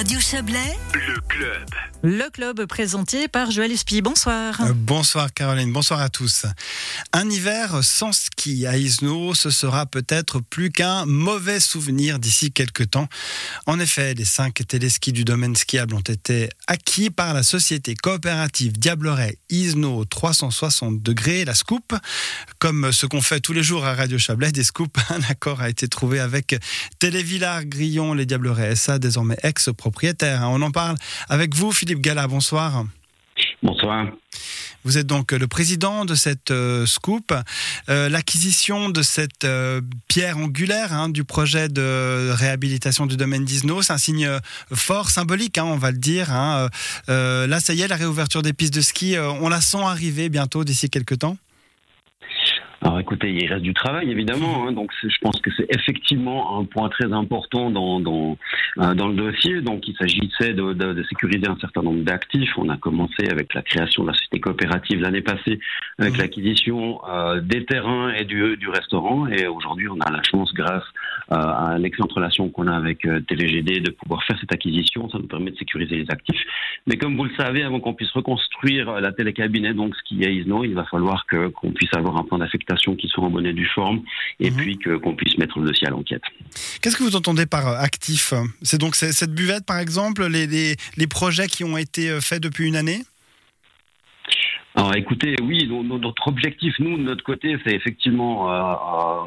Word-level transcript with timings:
Radio 0.00 0.18
Chablais, 0.18 0.78
Le 0.94 1.20
club. 1.28 1.68
Le 2.02 2.30
club 2.30 2.64
présenté 2.64 3.28
par 3.28 3.50
Joël 3.50 3.70
Espy. 3.70 4.00
Bonsoir. 4.00 4.58
Euh, 4.62 4.72
Bonsoir 4.74 5.30
Caroline, 5.34 5.70
bonsoir 5.70 6.00
à 6.00 6.08
tous. 6.08 6.46
Un 7.12 7.28
hiver 7.28 7.80
sans 7.84 8.12
ski 8.12 8.66
à 8.66 8.78
Isno, 8.78 9.34
ce 9.34 9.50
sera 9.50 9.84
peut-être 9.84 10.40
plus 10.40 10.70
qu'un 10.70 11.04
mauvais 11.04 11.60
souvenir 11.60 12.18
d'ici 12.18 12.52
quelques 12.52 12.88
temps. 12.88 13.06
En 13.66 13.78
effet, 13.78 14.14
les 14.14 14.24
cinq 14.24 14.66
téléskis 14.66 15.12
du 15.12 15.24
domaine 15.24 15.54
skiable 15.54 15.94
ont 15.94 16.00
été 16.00 16.48
acquis 16.66 17.10
par 17.10 17.34
la 17.34 17.42
société 17.42 17.94
coopérative 17.94 18.78
Diableret 18.78 19.36
Isno 19.50 20.06
360 20.06 21.02
degrés, 21.02 21.44
la 21.44 21.54
Scoop. 21.54 21.94
Comme 22.58 22.92
ce 22.92 23.04
qu'on 23.04 23.20
fait 23.20 23.40
tous 23.40 23.52
les 23.52 23.62
jours 23.62 23.84
à 23.84 23.94
Radio 23.94 24.16
Chablais, 24.16 24.52
des 24.52 24.64
scoops, 24.64 24.98
un 25.10 25.20
accord 25.28 25.60
a 25.60 25.68
été 25.68 25.86
trouvé 25.86 26.18
avec 26.18 26.58
Télévillard 26.98 27.66
Grillon, 27.66 28.14
les 28.14 28.24
Diableret 28.24 28.74
SA, 28.74 28.98
désormais 28.98 29.36
On 30.42 30.62
en 30.62 30.70
parle 30.70 30.96
avec 31.28 31.54
vous, 31.54 31.72
Philippe 31.72 32.00
Gala, 32.00 32.26
bonsoir. 32.26 32.84
Bonsoir. 33.62 34.06
Vous 34.84 34.96
êtes 34.96 35.06
donc 35.06 35.32
le 35.32 35.46
président 35.46 36.06
de 36.06 36.14
cette 36.14 36.50
euh, 36.50 36.86
scoop. 36.86 37.34
Euh, 37.90 38.08
L'acquisition 38.08 38.88
de 38.88 39.02
cette 39.02 39.44
euh, 39.44 39.82
pierre 40.08 40.38
angulaire 40.38 40.92
hein, 40.94 41.10
du 41.10 41.24
projet 41.24 41.68
de 41.68 42.30
réhabilitation 42.32 43.04
du 43.06 43.16
domaine 43.18 43.44
d'Isno, 43.44 43.82
c'est 43.82 43.92
un 43.92 43.98
signe 43.98 44.30
fort, 44.72 45.10
symbolique, 45.10 45.58
hein, 45.58 45.64
on 45.64 45.76
va 45.76 45.90
le 45.90 45.98
dire. 45.98 46.32
hein. 46.32 46.68
Là, 47.08 47.60
ça 47.60 47.74
y 47.74 47.82
est, 47.82 47.88
la 47.88 47.96
réouverture 47.96 48.42
des 48.42 48.52
pistes 48.54 48.74
de 48.74 48.80
ski, 48.80 49.16
on 49.18 49.48
la 49.48 49.60
sent 49.60 49.82
arriver 49.82 50.28
bientôt 50.30 50.64
d'ici 50.64 50.88
quelques 50.88 51.18
temps. 51.18 51.36
Alors 52.82 52.98
écoutez, 52.98 53.30
il 53.30 53.46
reste 53.46 53.62
du 53.62 53.74
travail 53.74 54.10
évidemment, 54.10 54.66
hein, 54.66 54.72
donc 54.72 54.90
je 55.02 55.14
pense 55.20 55.38
que 55.42 55.50
c'est 55.54 55.66
effectivement 55.68 56.58
un 56.58 56.64
point 56.64 56.88
très 56.88 57.12
important 57.12 57.70
dans 57.70 58.00
dans, 58.00 58.38
euh, 58.78 58.94
dans 58.94 59.08
le 59.08 59.14
dossier. 59.14 59.60
Donc 59.60 59.86
il 59.86 59.94
s'agissait 59.96 60.54
de, 60.54 60.72
de- 60.72 60.94
de 60.94 61.02
sécuriser 61.02 61.46
un 61.46 61.58
certain 61.60 61.82
nombre 61.82 62.02
d'actifs. 62.04 62.56
On 62.56 62.70
a 62.70 62.78
commencé 62.78 63.28
avec 63.30 63.52
la 63.52 63.60
création 63.60 64.04
de 64.04 64.08
la 64.08 64.14
société 64.14 64.40
coopérative 64.40 65.00
l'année 65.02 65.20
passée, 65.20 65.60
avec 65.98 66.14
Mhm. 66.14 66.20
l'acquisition 66.20 67.00
euh, 67.06 67.42
des 67.42 67.66
terrains 67.66 68.14
et 68.14 68.24
du, 68.24 68.56
du 68.56 68.68
restaurant. 68.70 69.26
Et 69.26 69.46
aujourd'hui, 69.46 69.86
on 69.88 70.00
a 70.00 70.10
la 70.10 70.22
chance, 70.22 70.54
grâce 70.54 70.84
euh, 71.32 71.36
à 71.36 71.76
l'excellente 71.78 72.12
relation 72.12 72.48
qu'on 72.48 72.66
a 72.66 72.74
avec 72.74 73.04
euh, 73.04 73.20
TVGD, 73.20 73.80
de 73.80 73.90
pouvoir 73.90 74.24
faire 74.24 74.38
cette 74.40 74.54
acquisition. 74.54 75.10
Ça 75.10 75.18
nous 75.18 75.26
permet 75.28 75.50
de 75.50 75.56
sécuriser 75.56 75.96
les 75.96 76.10
actifs. 76.10 76.42
Mais 76.86 76.96
comme 76.96 77.14
vous 77.18 77.24
le 77.24 77.34
savez, 77.38 77.62
avant 77.62 77.78
qu'on 77.80 77.92
puisse 77.92 78.10
reconstruire 78.12 78.88
euh, 78.88 79.00
la 79.00 79.12
télécabinet, 79.12 79.74
donc 79.74 79.94
ce 79.96 80.02
qui 80.04 80.24
est 80.24 80.34
ISNO, 80.34 80.64
il 80.64 80.72
va 80.74 80.84
falloir 80.84 81.26
qu'on 81.26 81.72
puisse 81.72 81.92
avoir 81.94 82.16
un 82.16 82.22
plan 82.24 82.38
d'affectation 82.38 82.69
qui 82.96 83.08
soit 83.08 83.24
en 83.24 83.30
bonne 83.30 83.46
et 83.46 83.52
due 83.52 83.68
forme, 83.74 84.02
et 84.38 84.50
Mhm. 84.50 84.56
puis 84.56 84.78
que 84.78 84.96
qu'on 84.96 85.14
puisse 85.14 85.36
mettre 85.38 85.58
le 85.58 85.66
dossier 85.68 85.86
à 85.86 85.90
l'enquête. 85.90 86.22
Qu'est-ce 86.80 86.96
que 86.96 87.02
vous 87.02 87.16
entendez 87.16 87.46
par 87.46 87.68
euh, 87.68 87.76
actif? 87.78 88.32
C'est 88.62 88.78
donc 88.78 88.96
cette 88.96 89.34
buvette, 89.34 89.64
par 89.66 89.78
exemple, 89.78 90.26
les, 90.26 90.46
les- 90.46 90.76
les 90.96 91.06
projets 91.06 91.46
qui 91.46 91.64
ont 91.64 91.76
été 91.76 92.10
euh, 92.10 92.20
faits 92.20 92.42
depuis 92.42 92.66
une 92.66 92.76
année? 92.76 93.02
Alors 94.76 94.94
écoutez, 94.94 95.34
oui, 95.42 95.66
no- 95.68 95.82
no- 95.82 95.98
notre 95.98 96.28
objectif, 96.28 96.78
nous, 96.78 96.96
de 96.96 97.02
notre 97.02 97.24
côté, 97.24 97.56
c'est 97.64 97.74
effectivement, 97.74 98.52
euh, 98.52 98.54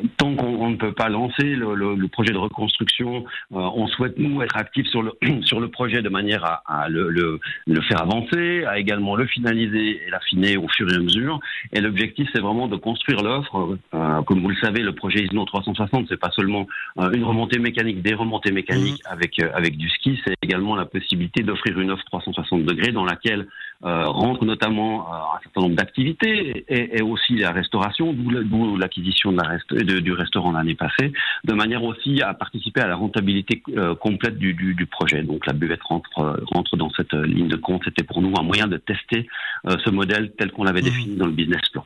euh, 0.03 0.08
tant 0.17 0.33
qu'on 0.35 0.47
on 0.47 0.69
ne 0.69 0.77
peut 0.77 0.94
pas 0.94 1.09
lancer 1.09 1.44
le, 1.44 1.75
le- 1.75 1.95
le 1.95 2.08
projet 2.08 2.31
de 2.31 2.38
reconstruction, 2.38 3.25
euh, 3.52 3.58
on 3.75 3.88
souhaite, 3.88 4.17
nous, 4.17 4.41
être 4.41 4.55
actifs 4.55 4.88
sur 4.88 5.03
le, 5.03 5.11
sur 5.41 5.59
le 5.59 5.67
projet 5.67 6.02
de 6.02 6.08
manière 6.08 6.45
à, 6.45 6.63
à 6.66 6.88
le, 6.88 7.09
le- 7.09 7.41
le 7.67 7.81
faire 7.81 8.02
avancer, 8.02 8.63
à 8.63 8.80
également 8.80 9.17
le 9.17 9.25
finaliser 9.27 10.02
et 10.08 10.09
l'affiner 10.09 10.55
au 10.55 10.69
fur 10.69 10.89
et 10.89 10.95
à 10.95 11.00
mesure. 11.00 11.41
Et 11.73 11.81
l'objectif, 11.81 12.30
c'est 12.33 12.41
vraiment 12.41 12.69
de 12.69 12.78
construire 12.78 13.22
l'offre. 13.22 13.78
Euh, 13.94 14.22
comme 14.22 14.41
vous 14.41 14.50
le 14.50 14.55
savez, 14.63 14.81
le 14.81 14.94
projet 14.94 15.25
ISNO 15.25 15.44
360, 15.44 16.05
c'est 16.07 16.19
pas 16.19 16.31
seulement 16.31 16.67
euh, 17.00 17.11
une 17.11 17.25
remontée 17.25 17.59
mécanique, 17.59 18.02
des 18.02 18.13
remontées 18.13 18.53
mécaniques 18.53 19.02
avec, 19.05 19.38
euh, 19.39 19.50
avec 19.53 19.75
du 19.75 19.89
ski, 19.89 20.17
c'est 20.23 20.35
également 20.41 20.75
la 20.78 20.85
possibilité 20.85 21.44
d'offrir 21.44 21.78
une 21.81 21.91
offre 21.91 22.05
360 22.05 22.63
degrés 22.63 22.94
dans 22.94 23.03
laquelle 23.05 23.45
euh, 23.85 24.05
rentre 24.07 24.45
notamment 24.45 25.01
euh, 25.01 25.15
un 25.37 25.39
certain 25.43 25.61
nombre 25.61 25.75
d'activités 25.75 26.63
et, 26.69 26.97
et 26.97 27.01
aussi 27.01 27.35
la 27.37 27.51
restauration, 27.51 28.13
d'où 28.13 28.77
l'acquisition 28.77 29.31
de 29.31 29.38
la 29.38 29.83
de- 29.83 29.99
du 29.99 30.13
restaurant 30.13 30.51
l'année 30.51 30.75
passée, 30.75 31.11
de 31.44 31.53
manière 31.53 31.83
aussi 31.83 32.22
à 32.22 32.33
participer 32.33 32.81
à 32.81 32.88
la 32.88 32.95
rentabilité 32.95 33.61
euh, 33.77 33.95
complète 33.95 34.38
du, 34.38 34.53
du, 34.53 34.73
du 34.73 34.85
projet. 34.85 35.22
Donc 35.23 35.45
la 35.45 35.53
buvette 35.53 35.83
rentre, 35.83 36.09
euh, 36.19 36.35
rentre 36.53 36.77
dans 36.77 36.89
cette 36.91 37.13
ligne 37.13 37.47
de 37.49 37.57
compte. 37.57 37.81
C'était 37.85 38.03
pour 38.03 38.22
nous 38.22 38.33
un 38.39 38.43
moyen 38.43 38.67
de 38.67 38.77
tester 38.77 39.27
euh, 39.67 39.75
ce 39.83 39.89
modèle 39.89 40.31
tel 40.38 40.51
qu'on 40.51 40.63
l'avait 40.63 40.81
Mhm. 40.81 40.85
défini 40.85 41.16
dans 41.16 41.25
le 41.27 41.31
business 41.31 41.61
plan. 41.72 41.85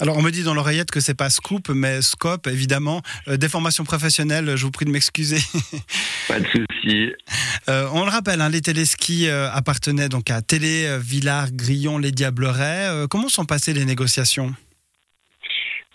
Alors, 0.00 0.16
on 0.16 0.22
me 0.22 0.30
dit 0.30 0.42
dans 0.42 0.54
l'oreillette 0.54 0.90
que 0.90 1.00
c'est 1.00 1.14
pas 1.14 1.30
Scoop, 1.30 1.68
mais 1.70 2.02
Scope, 2.02 2.46
évidemment. 2.46 3.02
Euh, 3.28 3.36
des 3.36 3.48
formations 3.48 3.84
professionnelles, 3.84 4.56
je 4.56 4.64
vous 4.64 4.70
prie 4.70 4.84
de 4.84 4.90
m'excuser. 4.90 5.38
Pas 6.28 6.40
de 6.40 6.46
souci. 6.46 7.12
Euh, 7.68 7.88
on 7.92 8.04
le 8.04 8.10
rappelle, 8.10 8.40
hein, 8.40 8.48
les 8.48 8.60
téléskis 8.60 9.28
euh, 9.28 9.50
appartenaient 9.50 10.08
donc 10.08 10.30
à 10.30 10.42
Télé, 10.42 10.86
euh, 10.86 10.98
Villars, 10.98 11.52
Grillon, 11.52 11.98
les 11.98 12.12
Diablerets. 12.12 13.06
Comment 13.10 13.28
sont 13.28 13.44
passées 13.44 13.72
les 13.72 13.84
négociations? 13.84 14.54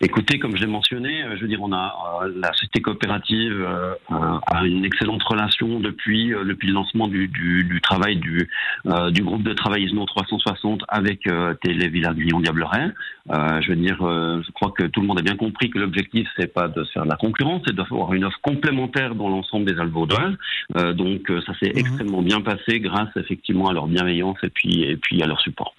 Écoutez, 0.04 0.38
comme 0.38 0.56
je 0.58 0.62
l'ai 0.62 0.68
mentionné, 0.68 1.24
euh, 1.24 1.38
je 1.38 1.42
veux 1.42 1.48
dire, 1.48 1.62
on 1.62 1.72
a 1.72 2.24
euh, 2.24 2.34
la 2.36 2.52
société 2.54 2.82
coopérative 2.82 3.54
euh, 3.54 3.94
euh, 4.12 4.38
a 4.48 4.66
une 4.66 4.84
excellente 4.84 5.24
relation 5.24 5.80
depuis 5.80 6.34
euh, 6.34 6.44
depuis 6.44 6.68
le 6.68 6.74
lancement 6.74 7.08
du, 7.08 7.30
du, 7.30 7.64
du 7.64 7.80
travail 7.80 8.18
du 8.18 8.50
euh, 8.88 9.12
du 9.12 9.24
groupe 9.24 9.44
de 9.44 9.54
travail 9.54 9.84
ISNO 9.86 10.06
360 10.06 10.82
avec 10.90 11.26
euh, 11.28 11.54
Télé 11.62 11.88
Villard 11.88 12.16
Grillon 12.16 12.42
Diableret. 12.42 12.92
Euh, 13.32 13.62
je 13.62 13.70
veux 13.70 13.78
dire, 13.78 13.98
euh, 14.02 14.42
je 14.46 14.52
crois 14.52 14.72
que 14.78 14.84
tout 14.84 15.00
le 15.00 15.08
monde 15.08 15.20
a 15.20 15.22
bien 15.22 15.38
compris 15.38 15.70
que 15.70 15.80
l'objectif 15.80 16.28
c'est 16.36 16.54
pas 16.54 16.68
de 16.68 16.84
faire 16.94 17.06
de 17.06 17.10
la 17.10 17.16
concurrence, 17.16 17.62
c'est 17.66 17.76
d'avoir 17.76 18.14
une 18.14 18.26
offre 18.26 18.40
complémentaire 18.42 19.16
dans 19.16 19.30
l'ensemble 19.30 19.66
des 19.66 19.80
Alvaudoises. 19.80 20.36
Euh, 20.76 20.92
donc 20.94 21.30
euh, 21.32 21.42
ça 21.46 21.54
s'est 21.60 21.72
Mhm. 21.74 21.80
extrêmement 21.80 22.22
bien 22.22 22.42
passé 22.42 22.80
grâce 22.82 23.10
effectivement 23.16 23.70
à 23.70 23.74
leur 23.74 23.88
bienveillance 23.88 24.38
et 24.44 24.50
puis 24.50 24.84
et 24.84 24.98
puis 24.98 25.24
à 25.24 25.28
leur 25.28 25.40
support. 25.40 25.74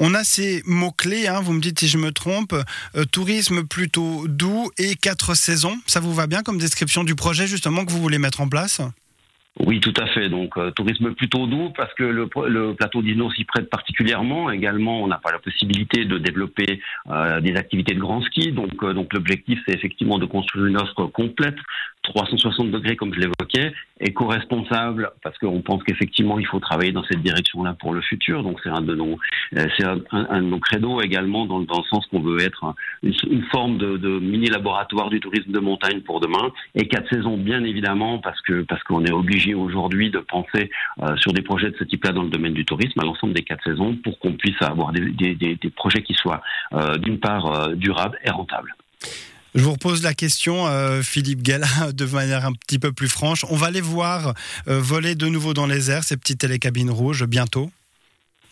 On 0.00 0.14
a 0.14 0.22
ces 0.22 0.62
mots-clés, 0.64 1.26
hein, 1.26 1.40
vous 1.42 1.52
me 1.52 1.60
dites 1.60 1.80
si 1.80 1.88
je 1.88 1.98
me 1.98 2.12
trompe, 2.12 2.54
euh, 2.94 3.04
tourisme 3.04 3.66
plutôt 3.66 4.28
doux 4.28 4.70
et 4.78 4.94
quatre 4.94 5.34
saisons. 5.34 5.76
Ça 5.86 5.98
vous 5.98 6.14
va 6.14 6.28
bien 6.28 6.42
comme 6.42 6.58
description 6.58 7.02
du 7.02 7.16
projet 7.16 7.48
justement 7.48 7.84
que 7.84 7.90
vous 7.90 8.00
voulez 8.00 8.18
mettre 8.18 8.40
en 8.40 8.48
place? 8.48 8.80
Oui, 9.66 9.80
tout 9.80 9.94
à 10.00 10.06
fait. 10.06 10.28
Donc, 10.28 10.56
euh, 10.56 10.70
tourisme 10.70 11.14
plutôt 11.14 11.48
doux 11.48 11.70
parce 11.76 11.92
que 11.94 12.04
le, 12.04 12.28
plateau 12.74 13.02
d'Isno 13.02 13.28
s'y 13.32 13.42
prête 13.42 13.68
particulièrement. 13.68 14.52
Également, 14.52 15.02
on 15.02 15.08
n'a 15.08 15.18
pas 15.18 15.32
la 15.32 15.40
possibilité 15.40 16.04
de 16.04 16.16
développer 16.18 16.80
euh, 17.10 17.40
des 17.40 17.56
activités 17.56 17.94
de 17.94 18.00
grand 18.00 18.22
ski. 18.22 18.52
Donc, 18.52 18.84
donc 18.84 19.12
l'objectif, 19.12 19.58
c'est 19.66 19.74
effectivement 19.74 20.18
de 20.18 20.26
construire 20.26 20.66
une 20.66 20.76
offre 20.76 21.06
complète, 21.06 21.56
360 22.08 22.70
degrés 22.70 22.96
comme 22.96 23.14
je 23.14 23.20
l'évoquais, 23.20 23.72
éco-responsable 24.00 25.10
parce 25.22 25.36
qu'on 25.38 25.60
pense 25.60 25.82
qu'effectivement, 25.84 26.38
il 26.38 26.46
faut 26.46 26.60
travailler 26.60 26.92
dans 26.92 27.04
cette 27.04 27.22
direction-là 27.22 27.74
pour 27.78 27.92
le 27.92 28.00
futur. 28.00 28.42
Donc, 28.42 28.58
c'est 28.62 28.70
un 28.70 28.80
de 28.80 28.94
nos, 28.94 29.18
euh, 29.56 29.66
c'est 29.76 29.84
un, 29.84 29.96
de 30.40 30.46
nos 30.46 30.58
credos 30.58 31.00
également 31.00 31.46
dans, 31.46 31.60
dans 31.60 31.78
le 31.78 31.84
sens 31.84 32.06
qu'on 32.06 32.20
veut 32.20 32.40
être 32.40 32.64
un- 32.64 32.74
une, 33.02 33.44
forme 33.50 33.78
de, 33.78 34.18
mini 34.18 34.46
laboratoire 34.46 35.10
du 35.10 35.20
tourisme 35.20 35.52
de 35.52 35.58
montagne 35.58 36.00
pour 36.00 36.20
demain. 36.20 36.50
Et 36.74 36.88
quatre 36.88 37.08
saisons, 37.08 37.36
bien 37.36 37.62
évidemment, 37.64 38.18
parce 38.18 38.40
que 38.42 38.62
parce 38.62 38.82
qu'on 38.84 39.04
est 39.04 39.12
obligé 39.12 39.54
aujourd'hui 39.54 40.10
de 40.10 40.18
penser 40.18 40.70
euh, 41.02 41.16
sur 41.16 41.32
des 41.32 41.42
projets 41.42 41.70
de 41.70 41.76
ce 41.78 41.84
type-là 41.84 42.12
dans 42.12 42.22
le 42.22 42.30
domaine 42.30 42.54
du 42.54 42.64
tourisme 42.64 42.98
à 43.00 43.04
l'ensemble 43.04 43.32
des 43.34 43.42
quatre 43.42 43.62
saisons 43.64 43.96
pour 44.02 44.18
qu'on 44.18 44.32
puisse 44.32 44.60
avoir 44.62 44.92
des, 44.92 45.58
projets 45.76 46.02
qui 46.02 46.14
soient 46.14 46.40
euh, 46.72 46.96
d'une 46.96 47.18
part 47.18 47.70
durables 47.76 48.18
et 48.24 48.30
rentables. 48.30 48.74
Je 49.54 49.62
vous 49.62 49.72
repose 49.72 50.02
la 50.02 50.14
question, 50.14 50.66
euh, 50.66 51.02
Philippe 51.02 51.42
Gala, 51.42 51.66
de 51.92 52.04
manière 52.04 52.44
un 52.44 52.52
petit 52.52 52.78
peu 52.78 52.92
plus 52.92 53.08
franche. 53.08 53.44
On 53.48 53.56
va 53.56 53.70
les 53.70 53.80
voir 53.80 54.34
euh, 54.68 54.80
voler 54.80 55.14
de 55.14 55.26
nouveau 55.26 55.54
dans 55.54 55.66
les 55.66 55.90
airs, 55.90 56.04
ces 56.04 56.16
petites 56.16 56.40
télécabines 56.40 56.90
rouges, 56.90 57.24
bientôt. 57.24 57.70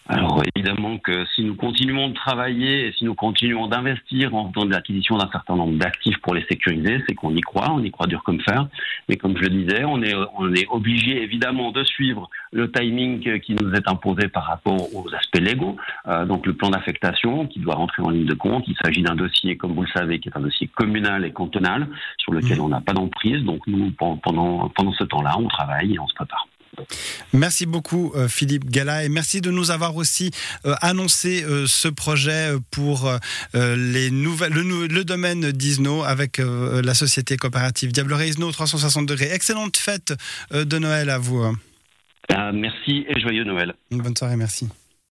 Alors 0.08 0.40
évidemment 0.54 0.98
que 0.98 1.24
si 1.34 1.42
nous 1.42 1.56
continuons 1.56 2.08
de 2.10 2.14
travailler 2.14 2.86
et 2.86 2.92
si 2.92 3.04
nous 3.04 3.14
continuons 3.16 3.66
d'investir 3.66 4.34
en 4.36 4.52
faisant 4.52 4.66
de 4.66 4.70
l'acquisition 4.70 5.16
d'un 5.18 5.28
certain 5.32 5.56
nombre 5.56 5.78
d'actifs 5.78 6.18
pour 6.18 6.34
les 6.34 6.44
sécuriser, 6.44 7.02
c'est 7.08 7.14
qu'on 7.16 7.34
y 7.34 7.40
croit, 7.40 7.72
on 7.72 7.82
y 7.82 7.90
croit 7.90 8.06
dur 8.06 8.22
comme 8.22 8.40
fer. 8.40 8.68
Mais 9.08 9.16
comme 9.16 9.36
je 9.36 9.42
le 9.42 9.48
disais, 9.50 9.84
on 9.84 10.00
est, 10.02 10.14
on 10.38 10.52
est 10.54 10.66
obligé 10.68 11.22
évidemment 11.22 11.72
de 11.72 11.82
suivre 11.82 12.30
le 12.52 12.70
timing 12.70 13.40
qui 13.40 13.54
nous 13.56 13.72
est 13.74 13.88
imposé 13.88 14.28
par 14.28 14.44
rapport 14.44 14.94
aux 14.94 15.12
aspects 15.12 15.40
légaux. 15.40 15.76
Euh, 16.06 16.24
donc 16.24 16.46
le 16.46 16.52
plan 16.54 16.70
d'affectation 16.70 17.46
qui 17.48 17.58
doit 17.58 17.74
rentrer 17.74 18.02
en 18.02 18.10
ligne 18.10 18.26
de 18.26 18.34
compte. 18.34 18.64
Il 18.68 18.76
s'agit 18.84 19.02
d'un 19.02 19.16
dossier, 19.16 19.56
comme 19.56 19.72
vous 19.72 19.82
le 19.82 19.88
savez, 19.88 20.20
qui 20.20 20.28
est 20.28 20.36
un 20.36 20.40
dossier 20.40 20.68
communal 20.68 21.24
et 21.24 21.32
cantonal 21.32 21.88
sur 22.18 22.32
lequel 22.32 22.58
Mhm. 22.58 22.64
on 22.64 22.68
n'a 22.68 22.80
pas 22.80 22.92
d'emprise. 22.92 23.42
Donc 23.42 23.66
nous, 23.66 23.90
pen- 23.90 24.18
pendant, 24.22 24.68
pendant 24.68 24.92
ce 24.92 25.02
temps-là, 25.04 25.34
on 25.38 25.48
travaille 25.48 25.94
et 25.94 25.98
on 25.98 26.06
se 26.06 26.14
prépare. 26.14 26.46
Merci 27.32 27.66
beaucoup 27.66 28.12
euh, 28.14 28.28
Philippe 28.28 28.70
Gala 28.70 29.04
et 29.04 29.08
merci 29.08 29.40
de 29.40 29.50
nous 29.50 29.70
avoir 29.70 29.96
aussi 29.96 30.30
euh, 30.64 30.74
annoncé 30.80 31.44
euh, 31.44 31.66
ce 31.66 31.88
projet 31.88 32.52
pour 32.70 33.10
les 33.54 34.10
nouvelles, 34.10 34.52
le, 34.52 35.04
domaine 35.04 35.52
d'Isno 35.52 36.02
avec 36.04 36.38
la 36.38 36.94
société 36.94 37.36
coopérative 37.36 37.92
Diableret 37.92 38.28
Isno 38.28 38.50
360 38.50 39.06
degrés. 39.06 39.30
Excellente 39.32 39.76
fête 39.76 40.14
de 40.52 40.78
Noël 40.78 41.10
à 41.10 41.18
vous. 41.18 41.44
Euh, 42.32 42.52
merci 42.52 43.06
et 43.08 43.20
joyeux 43.20 43.44
Noël. 43.44 43.74
Une 43.90 44.02
bonne 44.02 44.16
soirée, 44.16 44.36
merci. 44.36 44.68